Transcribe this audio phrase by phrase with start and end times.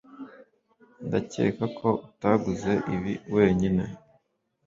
[1.05, 3.83] Ndakeka ko utaguze ibi wenyine